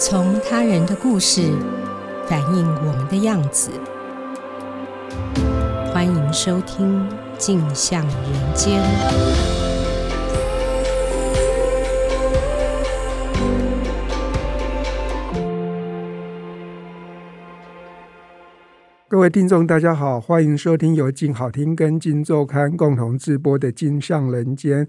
[0.00, 1.52] 从他人的故事
[2.26, 3.70] 反映我们的样子。
[5.92, 8.80] 欢迎收听《镜像人间》。
[19.06, 24.86] 各位听众，大家好，欢迎收听由镜好听跟镜周刊共同制播的《镜像人间》。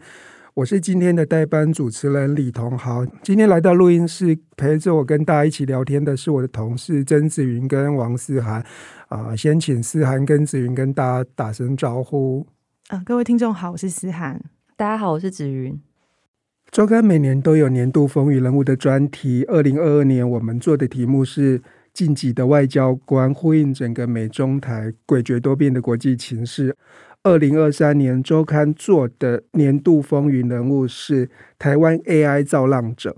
[0.54, 3.06] 我是今天的代班主持人李同豪。
[3.24, 8.62] 今天来到录音室陪着我跟大家一起聊天的是我的同事曾子云跟王思涵。
[9.08, 12.46] 啊、呃，先请思涵跟子云跟大家打声招呼。
[12.90, 14.42] 啊、呃，各位听众好，我是思涵。
[14.76, 15.80] 大家好，我是子云。
[16.70, 19.46] 周刊每年都有年度风云人物的专题。
[19.46, 21.62] 二零二二年我们做的题目是
[21.94, 26.76] 晋级的外交官，呼应整个美中台诡谲多变的国际情势。
[27.24, 33.16] 二零二三年周刊做的年度风云人物是台湾 AI 造浪者。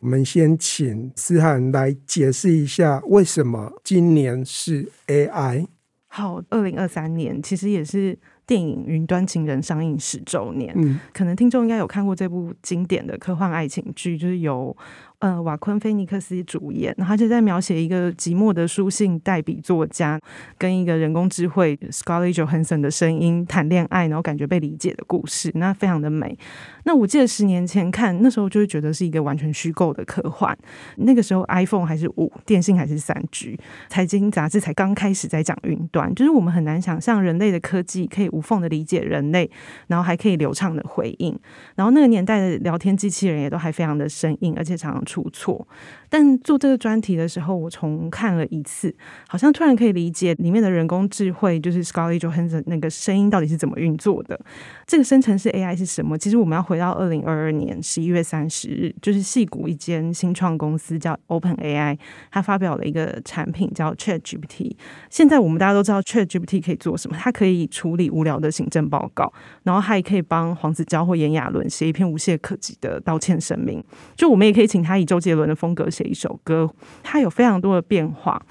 [0.00, 5.66] 我们先请思涵来解释一下为什么今年是 AI。
[6.08, 10.72] 好，二零二三年其实也是电影《云端情人》上映十周年。
[10.76, 14.76] 嗯，可能听众应该有看过这部经典的科幻爱情剧，就是由。
[15.20, 20.20] 呃，瓦昆菲尼克斯主演，然后他就在描写一个寂寞的书信代笔作家
[20.56, 26.38] 跟一个人工智慧 Scarlett Johansson 的声音谈恋爱，然后感觉被理解的故事，那非常的美。
[26.84, 30.56] 那我记得十年前看，那时候就会觉得是一个完全虚构的科幻。
[30.98, 39.50] 那个时候 iPhone 还是五，电信还是三 G，财经杂志才刚开始在讲云端，就是我们很难想象人类的科技可以无缝的理解人类，
[39.88, 41.36] 然后还可以流畅的回应。
[41.74, 45.66] 然后那个年代的聊天机器人也都还非常的生硬，而且常常出错。
[46.10, 48.94] 但做这个专题的时候，我重看了一次，
[49.28, 54.38] 好像突然可以理解里面的人工智慧，就是 Scarlett Johansson 那个声音到底是怎么运作的。
[54.86, 56.16] 这个生成式 AI 是什么？
[56.16, 61.98] 其实我们要回到二零二二年十一月三十日，就是戏谷一间新创公司叫 OpenAI，
[62.30, 64.74] 它发表了一个产品叫 ChatGPT。
[65.10, 67.16] 现在我们大家都知道 ChatGPT 可以做什么？
[67.18, 69.30] 它可以处理无聊的行政报告，
[69.62, 73.84] 然后它也可以帮黄子佼或炎亚纶写一篇无懈可击的道歉声明。
[74.16, 76.68] 就我们也可以请他以周杰伦的风格写一首歌，
[77.02, 78.44] 它有非常多的变化。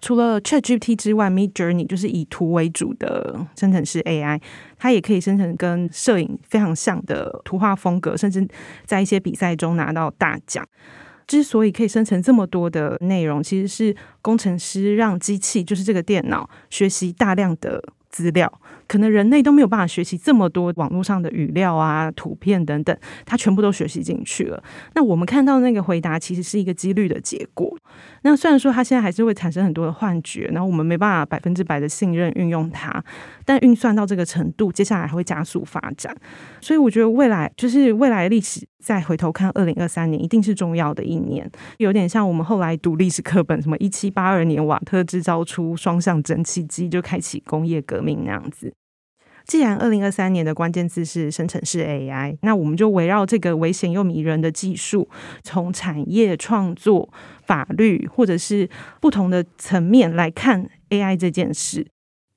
[0.00, 4.38] 除了 ChatGPT 之外，Midjourney 就是以图为主的生成式 AI，
[4.78, 8.46] 它也可以生成跟摄影非常像的图画风格，甚至
[8.84, 10.62] 在一些比赛中拿到大奖。
[11.26, 18.60] 之所以可以生成这么多的内容，其实是工程师让机器，就是这个电脑学习大量的资料。
[18.86, 24.62] 可能人类都没有办法学习这么多网络上的语料啊、图片等等，它全部都学习进去了。
[24.94, 27.76] 那我们看到那个回答其实是一个几率的结果。
[28.22, 33.02] 那虽然说它现在还是会产生很多的幻觉，然后我们没办法百分之百的信任运用它，
[33.44, 36.14] 但运算到这个程度，接下来还会加速发展。
[36.60, 41.50] 所以我觉得未来就是未来历史，再回头看二零二三年，一定是重要的一年。
[41.78, 48.73] 有点像我们后来读历史课本，什么一七八二年瓦特制造出双向蒸汽机，就开启工业革命那样子。
[49.46, 55.06] 既然二零二三年的关键字是生成式 AI，那我们就围绕这个危险又迷人的技术，
[55.42, 57.12] 从产业创作、
[57.46, 58.66] 法律或者是
[59.02, 61.86] 不同的层面来看 AI 这件事。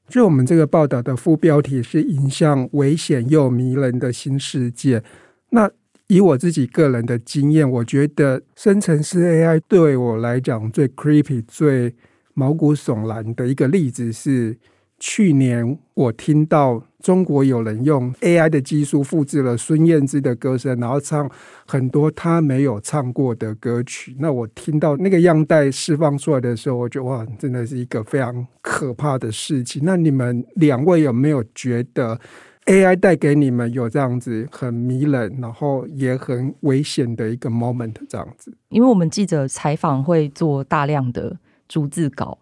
[0.09, 5.01] 就我们这个报道的副标题是“迎向危险又迷人的新世界”。
[5.51, 5.71] 那
[6.07, 11.95] 以我自己个人的经验，我觉得生成式 AI 对我来讲最 creepy、最
[12.33, 14.57] 毛骨悚然的一个例子是。
[14.99, 21.29] 去年我听到中国有人用 AI 的技术复制了孙燕姿的歌声，然后唱
[21.67, 24.15] 很多她没有唱过的歌曲。
[24.19, 29.83] 那我听到那个样带释放出来的时候，我觉得哇，真的是一个非常可怕的事情。
[29.85, 32.19] 那你们两位有没有觉得
[32.65, 38.51] AI 带给你们有这样子很迷人，然后也很危险的一个 moment 这样子？
[38.69, 41.37] 因为我们记者采访会做大量的
[41.67, 42.37] 逐字稿。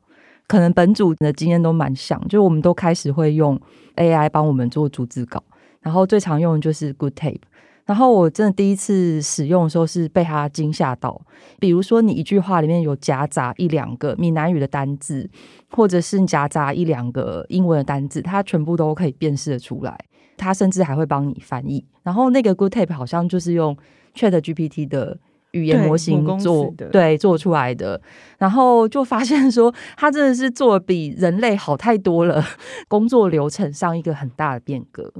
[0.47, 3.59] 可能本组的经验都蛮像，就我们都开始会用
[3.95, 5.44] AI 帮我们做逐字稿，
[5.81, 7.41] 然后最常用的就是 Good Tape。
[7.85, 11.21] 然后我真的第一次使用的时候是被它惊吓到，
[11.59, 15.30] 比如说你一句话里面有夹杂一两个闽南语的单字，
[15.69, 19.98] 或者是夹杂一两个英文的单字，它全部都可以辨识的出来。
[20.38, 21.86] 它甚至还会帮你翻译。
[22.03, 23.77] 然后那个 Good Tape 好像就是用
[24.15, 25.18] ChatGPT 的。
[25.56, 28.00] 语言模型做对，做出来的，
[28.38, 32.44] 然后就发现说，他真的是做比人类好太多了，
[32.90, 35.12] 工作流程上一个很大的变革。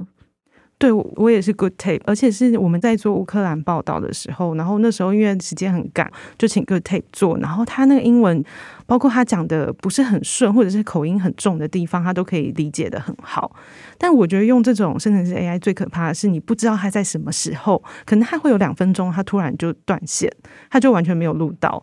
[0.78, 8.44] 对，我也是 Good Tape，而且是我们在做乌克兰报道的时候，然后那时候因为时间很赶，就请 Good Tape 做，然后他那个英文，
[8.84, 13.50] 包括他讲的不是很顺，或者是口音很重的地方，他都可以理解得很好。
[13.96, 20.30] 但我觉得用这种生成式 AI 最可怕的是，你不知道他在什么时候，可能他会有两分钟，他突然就断线，
[20.70, 21.82] 他就完全没有录到。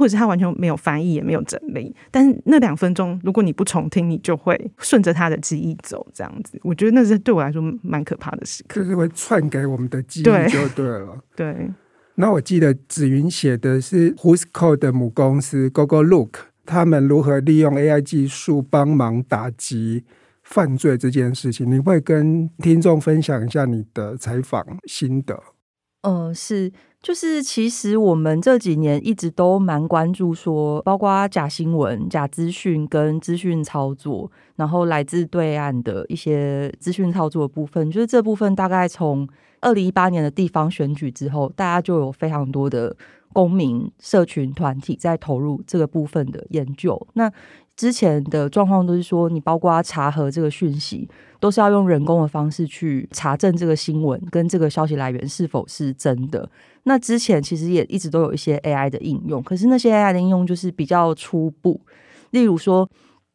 [0.00, 11.18] 或者是他完全没有翻译也没有整理，但是那两分钟如果你不重听，你就会顺着他的记忆走，这样子，我觉得那是对我来说蛮可怕的时刻，就是会篡改我们的记忆就对了。
[11.36, 11.70] 对， 对
[12.14, 16.30] 那我记得紫云写的是 Whose Code 的母公司 Gogolook，
[16.64, 20.04] 他们如何利用 AI 技术帮忙打击
[20.42, 25.38] 犯罪这件事情，你会跟听众分享一下你的采访心得？
[26.02, 26.72] 呃，是。
[27.02, 37.90] 就是其实我们这几年一直都蛮关注说，包括假新闻、假资讯跟资讯操作，然后来自对岸的一些资讯操作的部分。
[37.90, 39.26] 就是这部分大概从
[39.62, 42.94] 二零一八年的地方选举之后，大家就有非常多的
[43.32, 47.06] 公民社群团体在投入这个部分的研究。
[47.14, 47.32] 那
[47.74, 51.08] 之前的状况都是说，你包括查核这个讯息，
[51.40, 56.46] 都是要用人工的方式去查证这个新闻跟这个消息来源是否是真的。
[56.84, 61.80] 那之前其实也一直都有一些 AI 的应用，可是那些 AI 的应用就是比较初步。
[62.30, 62.88] 例如说，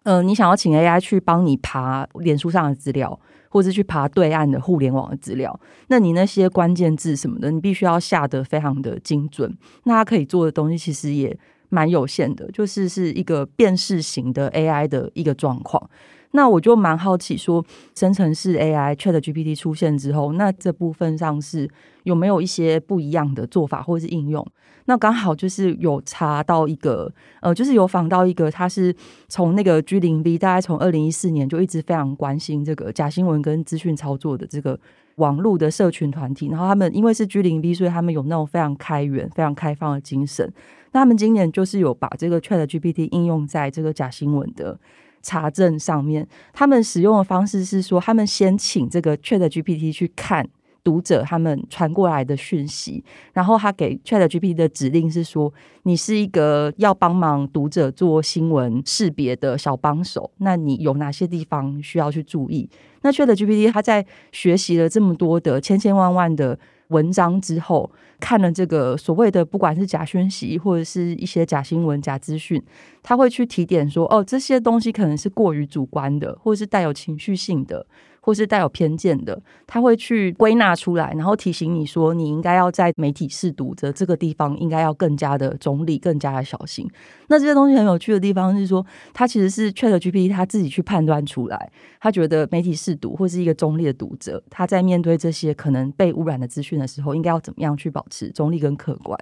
[0.04, 3.20] 呃，你想要请 AI 去帮你爬脸书上的资料，
[3.50, 9.56] 或者去爬对岸的互联网的资料，那你那些关键字什么的，你必须要下得非常的精准。
[9.84, 11.38] 那它可以做的东西其实也
[11.70, 15.90] 蛮有限的，就是是一个辨识型的 AI 的一个状况。
[16.36, 17.66] 那我就蛮好奇，说
[17.96, 21.68] 生成式 AI ChatGPT 出现之后，那这部分上是
[22.04, 24.46] 有没有一些不一样的做法或者是应用？
[24.88, 27.12] 那刚好就是有查到一个，
[27.42, 28.94] 呃，就是有访到一个，他是
[29.28, 34.80] 从那个 G0V，大概从二零一四年就一直非常关心这个假新闻跟资讯操作的这个
[35.16, 36.50] 网络的社群团体。
[36.50, 40.54] 然后他们因为是 G0V，所以他们有那种非常开源、非常开放的精神。
[40.92, 44.78] 那他们今年就是有把这个 ChatGPT 应用在这个假新闻的。
[45.26, 50.48] 查证上面，他们使用的方式是说，他们先请这个 ChatGPT 去看
[50.84, 55.52] 读者他们传过来的讯息，然后他给 ChatGPT 的指令是说，
[55.82, 62.70] 你是一个要帮忙读者做新闻识别的小帮手，那你有哪些地方需要去注意？
[63.02, 66.58] 那 ChatGPT 他在学习了这么多的千千万万的
[66.90, 67.90] 文章之后，
[68.20, 72.62] 看了这个所谓的不管是假讯息或者是一些假新闻、假资讯，
[73.02, 77.86] 他会去提点说：“哦，这些东西可能是过于主观的，或者是带有情绪性的。”
[78.26, 86.90] 或是带有偏见的，他会去归纳出来，然后提醒你说，你应该要在媒体试读的这个地方，应该要更加的中立，更加的小心。
[87.28, 88.84] 那这些东西很有趣的地方是说，
[89.14, 99.16] 他其实是 ChatGPT 他自己去判断出来，他觉得媒体试读或是一个中立的读者，他在面对这些可能被污染的资讯的时候，应该要怎么样去保持中立跟客观。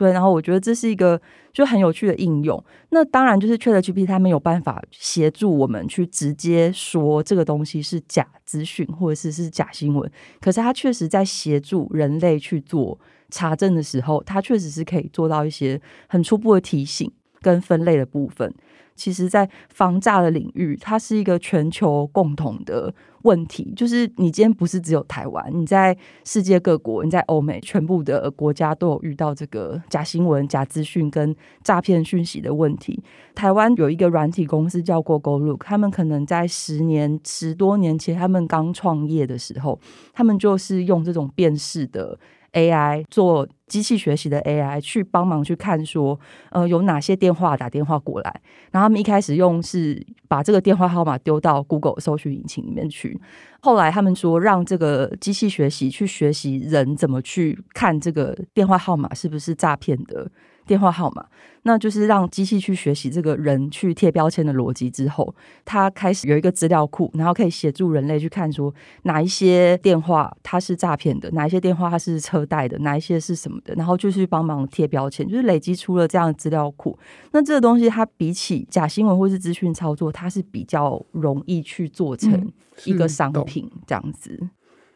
[0.00, 1.20] 对，然后我觉得这是一个
[1.52, 2.64] 就很有趣的应用。
[2.88, 10.10] 那当然就是 ChatGPT 它没有办法协助我们去直接说这个东西是假资讯或者是是假新闻，
[10.40, 12.98] 可是它确实在协助人类去做
[13.28, 17.12] 查证的时候，它确实是可以做到一些很初步的提醒
[17.42, 18.54] 跟分类的部分。
[19.00, 23.72] 其实，在防诈的领域，它是一个全球共同的问题。
[23.74, 33.02] 就是你今天不是只有台湾，你在世界各国，你在欧美，全部的国家都有遇到这个假新闻、假资讯跟诈骗讯息的问题。
[33.34, 39.80] 台湾有一个软体公司叫 Gogolook，他们可能在十年、十多年前，他们刚创业的时候，
[40.12, 42.18] 他们就是用这种辨识的。
[42.52, 46.18] AI 做机器学习的 AI 去帮忙去看说，
[46.50, 48.40] 呃，有哪些电话打电话过来，
[48.70, 53.20] 然后他们一开始用是把这个电话号码丢到 Google 搜寻引擎里面去，
[53.60, 60.30] 后来他们说让这个机器学习去学习人怎么去看这个电话号码是不是诈骗的。
[60.70, 61.26] 电话号码，
[61.64, 65.34] 那就是让机器去学习这个人去贴标签的逻辑之后，
[65.64, 68.72] 它开始有一个资料库，然后可以协助人类去看说
[69.02, 76.96] 哪一些电话它是诈骗的，哪一些电话它是车贷的，哪一些是什么的，然后就去帮忙贴标签，就是累积出了这样的资料库。
[77.32, 82.48] 那这个东西它比起假新闻或是资讯操作，它是比较容易去做成
[82.84, 84.38] 一个商品这样子。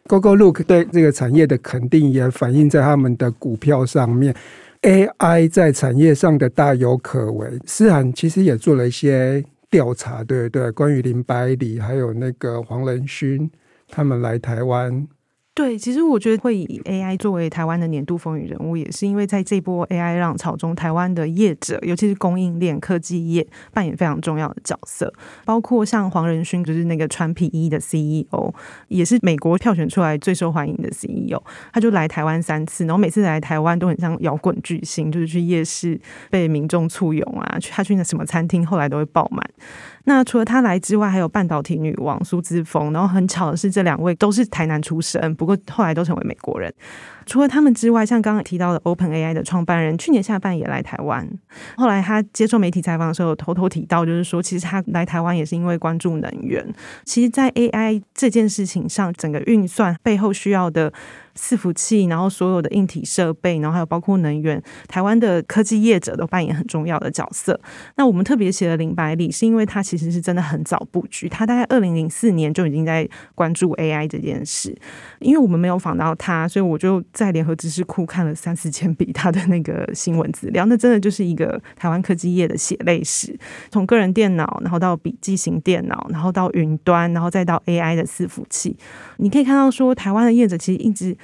[0.07, 4.33] Gogolook 对这个产业的肯定也反映在他们的股票上面。
[4.85, 10.71] AI 在产业上的大有可为，思涵其实也做了一些调查，对对？
[10.73, 13.51] 关于林百里还有那个黄仁勋
[13.89, 15.09] 他们来台湾。
[15.57, 25.15] 对，其实我觉得会以 AI 作为台湾的年度风云人物，也是因为在这波 AI 浪潮中，台湾的业者，尤其是供应链科技业，扮演非常重要的角色。
[25.45, 28.53] 包括像黄仁勋，就是那个穿皮衣的 CEO，
[28.89, 31.41] 也是美国票选出来最受欢迎的 CEO。
[31.73, 39.49] 他就来台湾三次，然后每次来台湾都很像摇滚巨星，就是去夜市被民众簇拥啊，去他去那什么餐厅，后来都会爆满。
[40.05, 42.93] 那除了他来之外，还有半导体女王苏姿丰。
[42.93, 46.73] 然后很巧的是，这两位都是台南出生，不过后来都成为美国人。
[47.27, 51.27] 除了他们之外，像刚刚提到的 OpenAI 的创办人，去年下半也来台湾。
[51.77, 56.63] 后来他接受媒体采访的时候，偷偷提到，就是说，其实他来台湾也是因为关注能源。
[57.05, 60.93] 其实，在 AI 这件事情上，整个运算背后需要的。
[61.37, 67.59] 伺服器，然后所有的硬体设备，然后还有包括能源，台湾的科技业者都扮演很重要的角色。
[67.97, 74.75] 那我们特别写了林百里，是因为他其实是真的很早布局，他大概二零零四年就已经在关注 AI 这件事。
[75.19, 83.37] 因为我们没有访到他，所以我就在联合知识库看了三四千笔他的那个新闻资料，那真的就是一个台湾科技业的血泪史，
[83.71, 88.77] 从个人电脑，然后到笔记型电脑，然后到云端，然后再到 AI 的伺服器，
[89.17, 91.17] 你可以看到说，台湾的业者其实一直。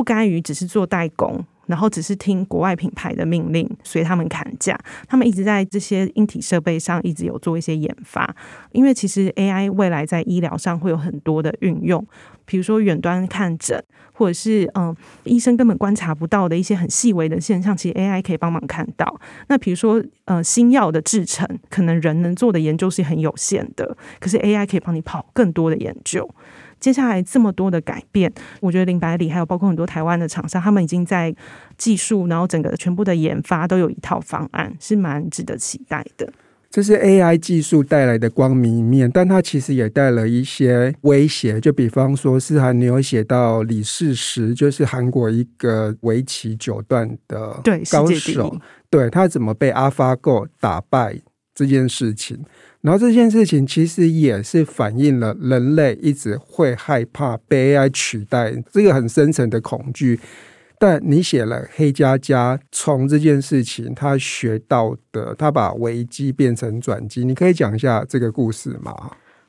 [0.00, 4.74] 不甘于只是做代工，然后只是听国外品牌的命令，随他们砍价。
[5.06, 8.34] 他们一直在这些硬体设备上一直有做一些研发，
[8.72, 12.02] 因为其实 AI 未来在医疗上会有很多的运用，
[12.46, 13.78] 比如说远端看诊，
[14.14, 19.20] 或者是嗯，医生根本观察不到的一些很细微的现象，其实 AI 可以帮忙看到。
[19.48, 26.26] 那比如说呃，新药的制成，可能人能做的研究是很有限的，可是 AI 可以帮你跑更多的研究。
[26.80, 31.32] 接下来这么多的改变，我觉得林百里还有包括很多台湾的厂商，他们已经在
[31.76, 36.32] 技术，然后整个全部的研发都有一套方案，是蛮值得期待的。
[36.70, 41.60] 这是 AI 技术带来的光明面，但它其实也带了一些威胁。
[41.60, 47.60] 就比方说，思涵你有写到李世石，就是韩国一个围棋九段的
[47.90, 48.56] 高手，
[48.88, 51.18] 对，对他怎么被 AlphaGo 打败
[51.52, 52.38] 这件事情。
[52.82, 60.18] 然后这件事情其实也是反映了人类一直会害怕被 AI 取代，这个很深层的恐惧。
[60.78, 68.94] 但你写了黑佳佳从这件事情他学到的，他把危机变成转机，你可以讲一下这个故事吗？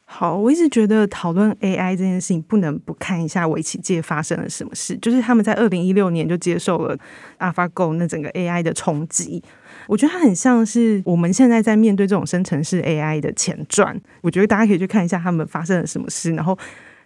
[0.03, 4.97] 好，我一直觉得讨论 AI 这件事情，不能不看一下围棋界发生了什么事。
[4.97, 6.97] 就是他们在二零一六年就接受了
[7.39, 9.41] AlphaGo 那整个 AI 的冲击。
[9.88, 14.00] 我觉得它很像是我们现在在面对这种生成式 AI 的前传。
[14.21, 16.57] 我觉得大家可以去看一下他们发生了什么事，然后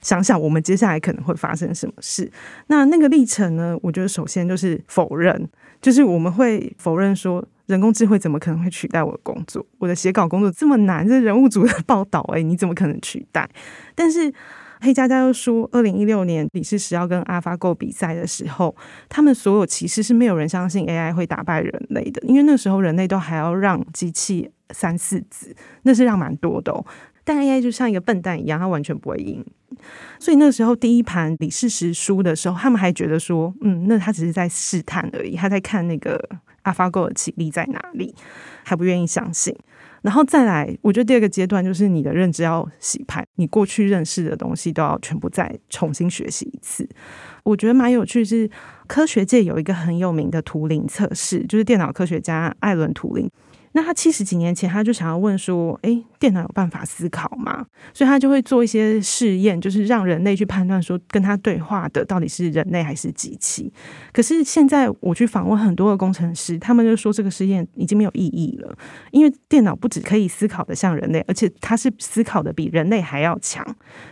[0.02, 2.32] 想想我们接下来可能会发生什么事。
[2.68, 3.78] 那那个历程呢？
[3.82, 5.50] 我觉得首先就是否认，
[5.82, 9.66] 就是我们会否认说人工智慧怎么可能会取代我的工作？
[9.80, 13.50] 我的写稿工作这么难，这人物组的报道，诶，你怎么可能取代？
[13.96, 14.34] 但是。
[14.86, 18.76] 黑佳佳又说，二零一六年李世石要跟 AlphaGo 比赛的时候，
[19.10, 26.86] 他们所有其实是没有人相信 AI 会打败人类的，因为那时候人类都还要让机器三四子，那是让蛮多的哦。
[27.24, 29.44] 但 AI 就像一个笨蛋一样，它完全不会赢。
[30.20, 36.24] 所以那时候第一盘李世石输的时候，他们还觉得说，嗯，那他只是在试探而已，他在看那个
[36.64, 38.14] AlphaGo 的棋力在哪里，
[38.64, 39.56] 还不愿意相信。
[40.06, 46.88] 然后再来，我觉得第二个阶段就是你的认知要洗牌，你过去认识的东西都要全部再重新学习一次。
[47.44, 48.48] 我觉得蛮有趣是，
[48.86, 53.28] 科学界有一个很有名的图灵测试，就是电脑科学家艾伦图灵。
[53.76, 63.70] 那他七十几年前，他就想要问说：“诶，电脑有办法思考吗？”所以他就会做一些试验，就是让人类去判断说，跟他对话的到底是人类还是机器。
[64.14, 68.74] 可是现在我去访问很多的工程师，他们就说这个实验已经没有意义了，
[69.12, 73.62] 因为电脑不只可以思考的像人类，而且它是思考的比人类还要强。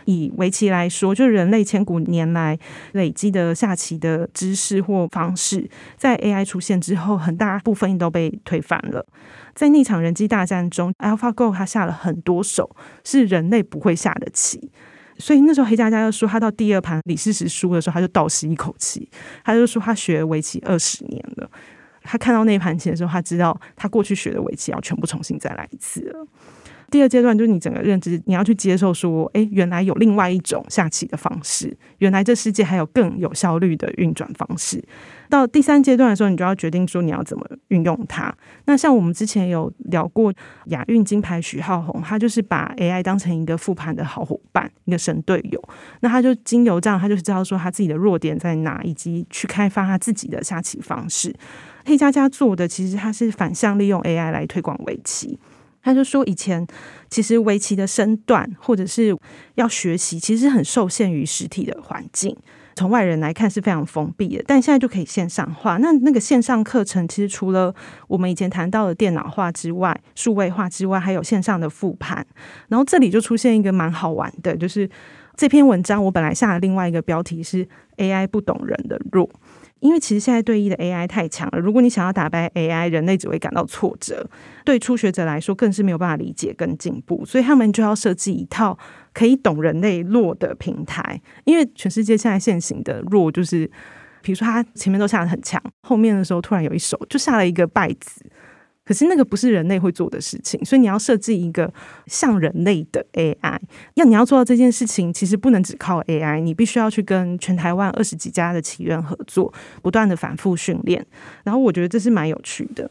[0.04, 2.58] 以围棋来说，就是人类千古年来
[2.92, 5.66] 累积的下棋的知识或方式，
[5.96, 9.06] 在 AI 出现之后，很大部分都被推翻了。
[9.54, 14.70] 在那场人机大战中，AlphaGo 他下了很多手是人类不会下的棋，
[15.18, 19.08] 所以那时候黑佳佳就说，他到第二盘李世石输的时候，他就倒吸一口气，
[19.44, 21.48] 他就说他学围棋二十年了，
[22.02, 26.26] 他看到那盘棋的时候，他知道他过去学的围棋要全部重新再来一次了。
[26.90, 34.84] 第二阶段就是你整个认知，你要去接受说，诶，原来有另外一种下棋的方式，原来这世界还有更有效率的运转方式。
[35.34, 38.32] 到第三阶段的时候，你就要决定说你要怎么运用它。
[38.66, 40.32] 那像我们之前有聊过
[40.66, 45.60] 亚运金牌许浩宏，他就是把 AI 当成一个复盘的好伙伴，一个神队友。
[46.02, 51.34] 那他就经由这样，他就知道说他自己的弱点在哪，以及去开发他自己的下棋方式。
[51.84, 55.36] 黑佳佳做的其实他是反向利用 AI 来推广围棋。
[55.84, 56.66] 他就说，以前
[57.10, 59.16] 其实围棋的身段或者是
[59.56, 62.34] 要学习，其实很受限于实体的环境，
[62.74, 64.44] 从外人来看是非常封闭的。
[64.46, 65.76] 但现在就可以线上化。
[65.76, 67.72] 那那个线上课程，其实除了
[68.08, 72.26] 我们以前谈到的电脑化之外，数位化之外，还有线上的复盘。
[72.68, 74.88] 然后这里就出现一个蛮好玩的，就是
[75.36, 79.28] 这篇文章我本来下的另外一个标题是 “AI 不懂人的弱”。
[79.84, 84.26] 因为其实现在对弈的 AI 太强了，如果你想要打败 AI，人类只会感到挫折。
[84.64, 88.78] 对初学者来说，更是没有办法理解跟进步，所以他们就要设计一套
[89.12, 91.20] 可以懂人类弱的平台。
[91.44, 93.70] 因为全世界现在现行的弱，就是
[94.22, 98.24] 比如说他前面都下得很强，后面的时候突然有一手就下了一个败子。
[98.84, 101.72] 可是那个不是人类会做的事情，所以你要设计一个
[102.06, 103.58] 像人类的 AI。
[103.94, 111.04] 要你要做到这件事情，其实不能只靠 AI，你必须要去跟全台湾二十几家的企业合作，不断的反复训练。
[111.44, 112.90] 然后我觉得这是蛮有趣的。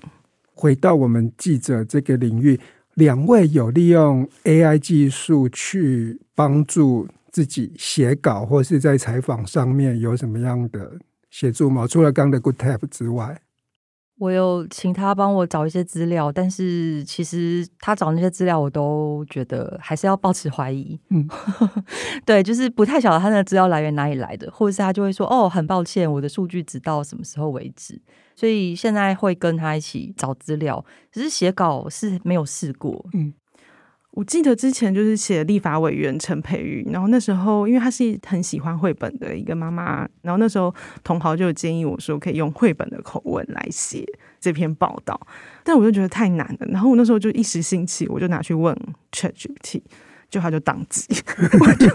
[0.56, 2.60] 回到我们记者这个领域，
[2.96, 10.94] 两位有利用 AI 技术去帮助自己写稿，或是在采访上面有什么样的
[11.30, 11.86] 协助吗？
[11.86, 13.40] 除了刚的 GoodTap 之外。
[14.24, 20.98] 我有请他帮我找一些资料，但是其实他找那些资料，我都觉得还是要保持怀疑。
[21.10, 21.28] 嗯，
[22.26, 28.02] 对，就是不太晓得他那个资料来源哪里来的，或者是他就会说：“哦，很抱歉，我的数据只到什么时候为止。”
[28.34, 33.06] 所以现在会跟他一起找资料，只是写稿是没有试过。
[33.14, 33.34] 嗯。
[34.16, 44.06] 我记得之前就是写立法委员陈培瑜，然后那时候因为他是很喜欢绘本的一个妈妈，然后那时候同袍就有建议我说可以用绘本的口吻来写
[44.40, 45.20] 这篇报道，
[45.64, 48.78] 但我就觉得太难了，然后我那时候就一时兴起，我就拿去问
[49.12, 49.82] ChatGPT，
[50.30, 51.08] 就他就宕机，
[51.60, 51.88] 我就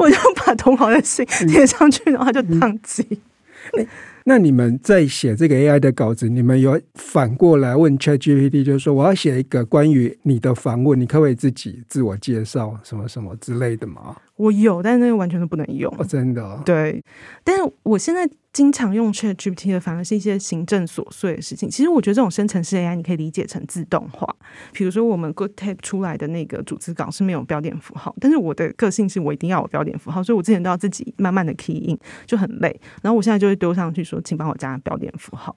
[0.00, 3.20] 我就把同袍的信贴上去，然后他就宕机。
[3.78, 3.86] 嗯
[4.26, 14.16] 那你们在写这个 AI 的稿子，你们有反过来问 ChatGPT，就是说我要写一个关于你的访问，你可不可以自己自我介绍什么什么之类的吗？
[14.36, 15.94] 我有，但是那个完全都不能用。
[15.98, 16.62] 哦，真的哦？
[16.64, 17.04] 对，
[17.42, 18.28] 但是我现在。
[18.54, 21.68] 经常用 ChatGPT 的反而是一些行政琐碎的事情。
[21.68, 24.26] 其实我觉得这种生成式 AI 你可以理解成自动化。
[24.72, 32.80] 比如说我们 Good Tape 出来的那个组织稿是没有标点符号，但是我的个性是我一定要有标点符号，所以我之前都要自己慢慢的 key in，就很累。
[33.02, 35.52] 然后我现在就会丢上去说，请帮我加标点符号。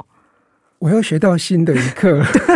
[0.80, 2.24] 我又学到新的一课。
[2.34, 2.56] 对，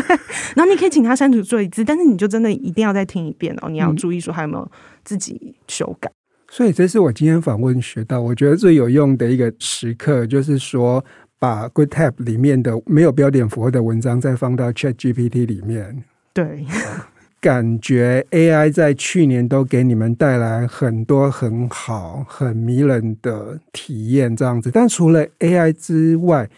[0.55, 4.71] 然后你可以请他删除赘字，但是你就真的一定要再听一遍哦，你要注意说还有没有
[5.03, 6.11] 自己修改。
[6.53, 11.03] 所以这是我今天访问学到，我觉得最有用的一个时刻，就是说
[11.39, 16.03] 把 GoodTab 里面的没有标点符号的文章再放到 ChatGPT 里面。
[16.33, 16.65] 对，
[17.39, 24.69] 感觉 AI 在去年都给你们带来很多很好、很迷人的体验，这样子。
[24.73, 26.49] 但除了 AI 之外，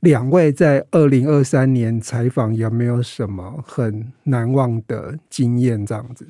[0.00, 5.86] 两位在二零二三年采访有没有什么很难忘的经验？
[5.86, 6.26] 这样子。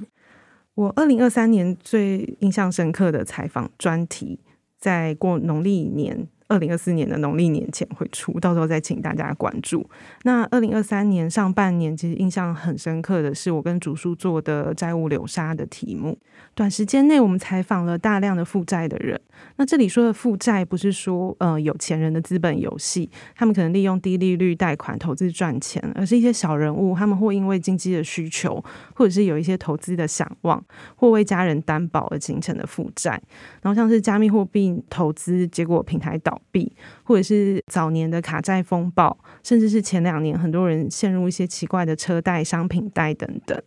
[0.76, 4.38] 我二零二三年最印象深刻的采访专题，
[4.78, 6.28] 在过农历年。
[6.48, 9.88] 二零二四年的农历年前会出，到时候再请大家关注。
[10.22, 16.16] 那二零二三年上半年，其实印象很深刻的是我跟竹叔做的债务流沙的题目。
[16.54, 19.20] 短时间内，我们采访了大量的负债的人。
[19.56, 28.62] 那这里说的负债，不是说呃有钱人的资本游戏，他们可能利用低利率贷款投资赚钱，而是一些小人物，他们会因为经济的需求，
[28.94, 33.20] 或者是有一些投资的想望，或为家人担保而形成的负债。
[33.62, 36.35] 然后像是加密货币投资，结果平台倒。
[36.36, 36.70] 倒闭，
[37.02, 43.60] 或者是早年的卡债风暴，甚至是前两年很多人陷入一些奇怪的车贷、商品贷等等。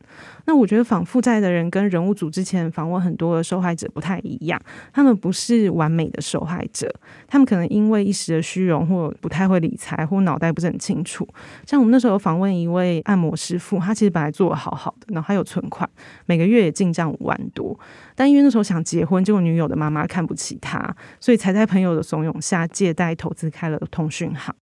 [0.46, 4.60] 那我觉得访负债的人跟人物组之前访问很多的受害者不太一样，
[4.94, 6.94] 他们不是完美的受害者，
[7.28, 11.28] 他们可能因为一时的虚荣或不太会理财或脑袋不是很清楚。
[11.66, 15.90] 像我们那时候访问一位按摩师傅，他其实本来做得好好的，然后他有存款，
[16.26, 17.78] 每个月也进账五万多，
[18.16, 22.59] 但因为那时候想结婚，结果女友的妈妈看不起他，所以才在朋友的怂恿下。
[22.60, 24.56] 他借贷投资开了通讯行，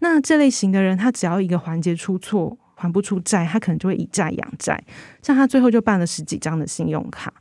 [0.00, 4.82] 那这类型的人，他只要一个环节出错，还不出债，他可能就会以债养债。
[5.22, 7.32] 像他最后就办了十几张的信用卡。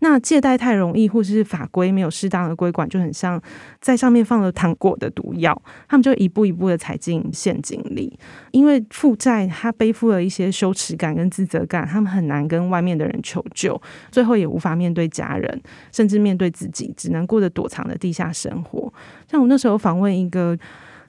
[0.00, 3.40] 那借贷太容易，或是法规没有适当的规管，就很像
[3.80, 8.18] 在上面放了糖果的毒药，他们就一步一步的踩进陷阱里。
[8.52, 13.80] 因为负债，他背负了一些羞耻感跟自责感，他们很难跟外面的人求救，
[14.10, 18.92] 最后也无法面对家人，甚至面对自己，只能过着躲藏的地下生活。
[19.30, 20.58] 像我那时候访问一个。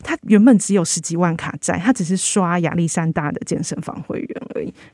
[0.02, 4.38] 他原本只有十几万卡债，他只是刷亚历山大的健身房会员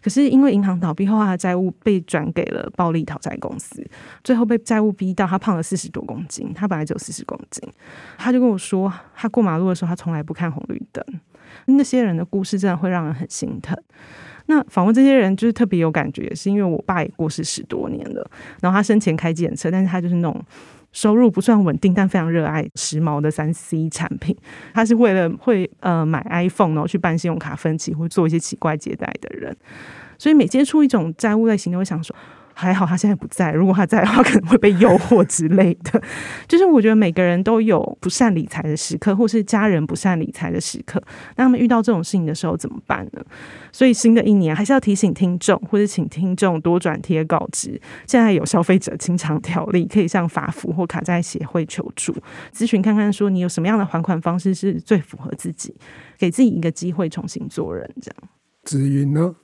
[0.01, 3.85] 可是因为银行倒闭后，他的债务被转给了暴力讨债公司，
[4.23, 6.53] 最后被债务逼到他胖了四十多公斤。
[6.53, 7.67] 他本来只有四十公斤，
[8.17, 11.03] 他就跟我说，他过马路的时候他从来不看红绿灯。
[11.65, 13.77] 那些人的故事真的会让人很心疼。
[14.47, 18.29] 那访问这些人就是特别有感觉，是因为我爸也过世十多年了，
[18.61, 20.43] 然后他生前开计程车，但是他就是那种。
[20.95, 24.33] 收入不算稳定，但非常热爱时髦的三 C 产品。
[24.73, 29.53] 他是为了会呃买 iPhone，然后去办信用卡分期，会做一些奇怪借贷的人。
[30.17, 32.15] 所以每接触一种债务类型，都会想说：
[32.55, 36.01] 还好他现在不在，如果他在的话，可能会被诱惑之类的。
[36.47, 41.03] 就是我觉得每个人都有不善理财的时刻，或是家人不善理财的时刻。
[41.35, 43.21] 那他们遇到这种事情的时候怎么办呢？
[43.73, 47.79] 所以新的一年还是要提醒听众，或者请听众多转贴告知。
[48.07, 52.15] 现在有消费者清偿条例，可以向法服或卡债协会求助
[52.53, 55.75] 咨询，看看说你有什么样的还款方式是最符合自己，
[56.17, 57.93] 给自己一个机会重新做人。
[58.01, 58.29] 这样，
[58.63, 59.35] 子云呢？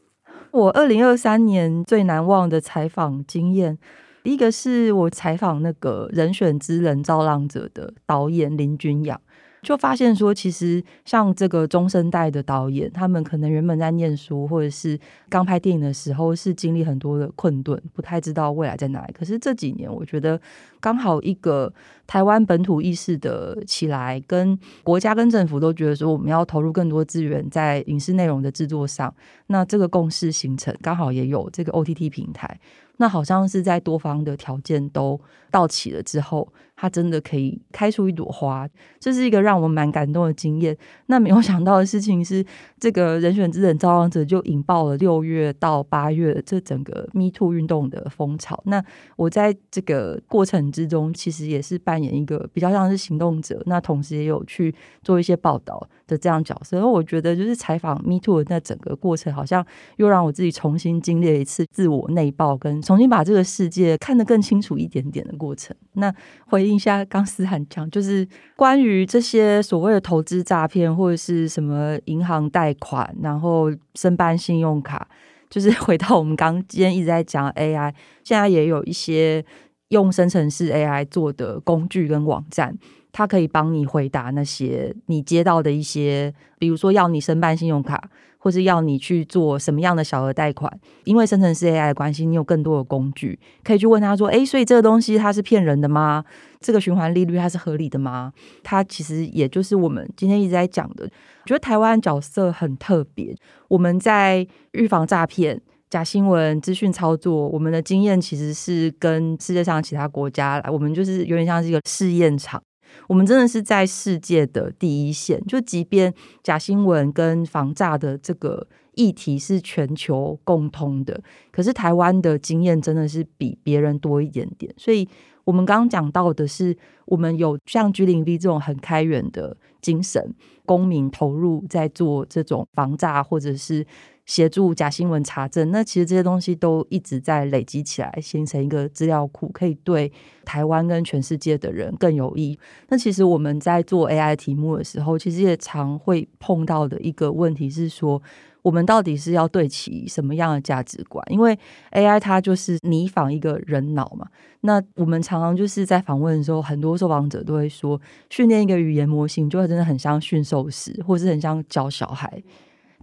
[0.51, 3.77] 我二零二三年最难忘的采访经验，
[4.21, 9.19] 第一个是我采访那个人选之人造浪者的导演林君阳。
[9.61, 19.13] 就发现说，其实像这个中生代的导演，他们可能原本在念书，或者是刚拍电影的时候，是经历很多的困顿，不太知道未来在哪里。
[19.13, 20.39] 可是这几年，我觉得
[20.79, 21.71] 刚好一个
[22.07, 29.13] 台湾本土意识的起来，跟国家跟政府都觉得说，我们要投入更多资源在影视内容的制作上。
[29.47, 32.59] 那这个共识形成，刚好也有这个 OTT 平台。
[32.97, 35.19] 那好像是在多方的条件都
[35.49, 36.47] 到齐了之后，
[36.81, 38.67] 它真的可以开出一朵花，
[38.99, 40.75] 这是一个让我蛮感动的经验。
[41.05, 42.43] 那没有想到的事情是，
[42.79, 48.59] 这个人选之人造浪者就引爆了六月到八月这整个 Me Too 运动的风潮。
[48.65, 48.83] 那
[49.15, 56.83] 我在这个过程之中，其实也是扮演一个比较像是行动者，那同时也有去做一些报道的这样角色。
[56.83, 59.63] 我觉得，就是采访 Me Too 的那整个过程，好像
[59.97, 62.81] 又让我自己重新经历了一次自我内爆跟。
[62.81, 65.75] 重新把这个世界看得更清楚一点点的过程。
[65.93, 66.11] 那
[66.47, 75.07] 回忆一下刚思涵讲，就是关于这些所谓的投资诈骗或者是什么银行贷款，然后申办信用卡，
[75.49, 79.43] 就是 回到我们刚今天一直在讲 AI，现在也有一些
[79.89, 82.77] 用生成式 AI 做的工具跟网站，
[83.11, 88.09] 它可以帮你回答那些你接到的一些，比如说要你申办信用卡。
[88.43, 96.25] 或是要你去做什么样的小额贷款，因为生成式 AI 的关系，你有更多的工具可以去问他说：“诶，所以这个东西它是骗人的吗？
[96.59, 101.03] 这个循环利率它是合理的吗？”它其实也就是我们今天一直在讲的。
[101.03, 103.31] 我觉得台湾角色很特别，
[103.67, 112.59] 我们在预防诈骗、假新闻、资讯操作，我们的经验其实是跟世界上其他国家来，我们就是有点像是一个试验场。
[113.07, 124.73] 我们真的是在世界的第一线，就即便假新闻跟防诈的这个议题是全球共通的，可是台湾的经验真的是比别人多一点点。
[124.77, 125.07] 所以，
[125.43, 130.33] 我们刚刚讲到的是，我们有像 G0V 这种很开源的精神，
[130.65, 133.85] 公民投入在做这种防诈或者是。
[134.25, 140.11] 协助假新闻查证，那其实这些东西都一直在累积起来，形成一个资料库，可以对
[140.45, 142.57] 台湾跟全世界的人更有益。
[142.89, 148.21] 那其实我们在做 AI 题目的时候，其实也常会碰到的一个问题是说，
[148.61, 151.25] 我们到底是要对齐什么样的价值观？
[151.29, 151.57] 因为
[151.91, 154.27] AI 它就是拟仿一个人脑嘛。
[154.61, 162.41] 那我们常常就是在访问的时候，很多受访者都会说，训练一个语言模型，就会真的很像驯兽师，或是很像教小孩。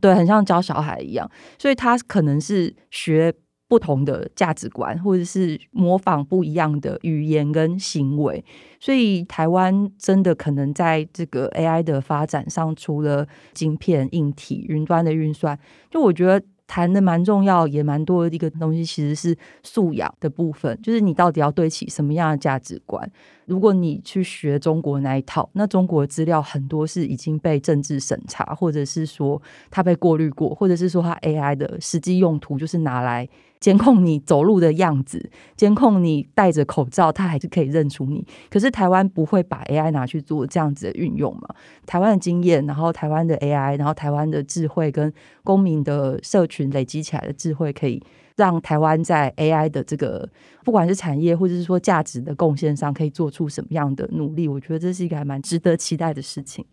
[0.01, 3.33] 对，很像教小孩一样，所以他可能是学
[3.69, 8.45] 不同的价值观，或者是模仿不一样的语言跟行为。
[8.81, 15.59] 所以台湾真的可能在这个 AI 的发展上，除了晶片、硬体、云端的运算，
[15.91, 16.45] 就我觉得。
[16.71, 23.11] 谈的蛮重要，也蛮多的一个东西，其实是素养的部分，就是你到底要对起什么样的价值观。
[23.49, 33.29] 如果你去学中国那一套，那中国的资料很多是已经被政治审查，或者是说它被过滤过，或者是说它 AI 的实际用途就是拿来。
[33.61, 38.25] 监控你走路的样子，监控你戴着口罩，它还是可以认出你。
[38.49, 41.49] 可是台湾不会把 AI 拿去做这样子的运用嘛？
[41.85, 48.01] 台湾的经验，然后台湾的 AI，然后台湾的智慧跟公民的社群累积起来的智慧，可以
[48.39, 50.27] 让台湾在 AI 的这个
[50.65, 54.47] 不管是产业或者是说价值的贡献上，可以做出什么样的努力？
[54.47, 56.65] 我觉得这是一个还蛮值得期待的事情。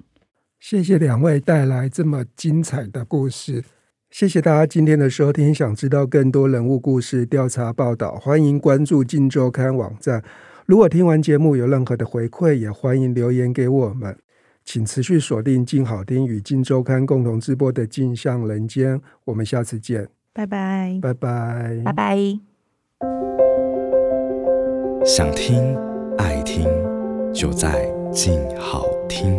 [0.59, 3.63] 谢谢两位带来这么精彩的故事。
[4.11, 5.53] 谢谢大家今天的收听。
[5.53, 10.23] 想知道更多人物故事、调查报道，欢迎关注《镜周刊》网站。
[10.67, 14.15] 如果听完节目有任何的回馈，也欢迎留言给我们。
[14.63, 18.97] 请持续锁定镜好听与《镜周刊》共同直播的《镜像人间》。
[19.25, 22.17] 我们下次见，拜拜，拜拜，拜拜。
[25.05, 25.77] 想听
[26.17, 26.67] 爱听，
[27.33, 29.37] 就在静好听。